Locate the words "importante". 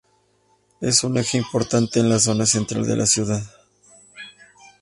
1.37-1.99